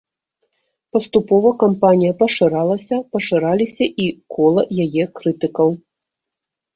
[0.95, 4.07] Паступова кампанія пашыралася, пашыраліся і
[4.39, 5.69] кола яе крытыкаў.